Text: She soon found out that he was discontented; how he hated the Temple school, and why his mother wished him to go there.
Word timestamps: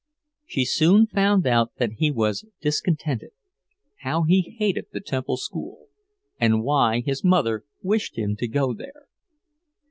She 0.47 0.65
soon 0.65 1.05
found 1.05 1.45
out 1.45 1.73
that 1.77 1.91
he 1.99 2.09
was 2.09 2.47
discontented; 2.59 3.33
how 3.99 4.23
he 4.23 4.55
hated 4.57 4.87
the 4.91 4.99
Temple 4.99 5.37
school, 5.37 5.89
and 6.39 6.63
why 6.63 7.01
his 7.05 7.23
mother 7.23 7.65
wished 7.83 8.17
him 8.17 8.35
to 8.37 8.47
go 8.47 8.73
there. 8.73 9.03